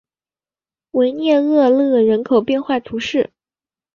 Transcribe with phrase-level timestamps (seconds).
[0.93, 3.29] 维涅厄勒人口变化图示